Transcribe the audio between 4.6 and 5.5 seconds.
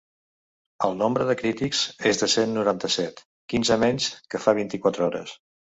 vint-i-quatre hores.